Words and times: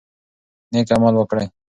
نیک 0.71 0.87
عمل 0.95 1.13
وکړئ. 1.17 1.45